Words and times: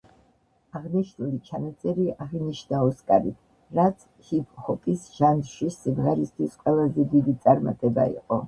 აღნიშნული 0.77 1.37
ჩანაწერი 1.49 2.05
აღინიშნა 2.25 2.79
ოსკარით, 2.87 3.37
რაც 3.81 4.07
ჰიპ-ჰოპის 4.31 5.05
ჟანრში 5.21 5.71
სიმღერისთვის 5.79 6.59
ყველაზე 6.65 7.11
დიდი 7.17 7.41
წარმატება 7.47 8.13
იყო. 8.21 8.39